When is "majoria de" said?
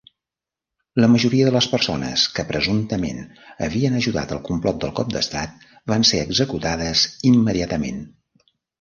1.15-1.53